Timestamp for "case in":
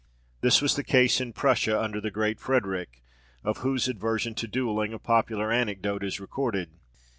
0.83-1.31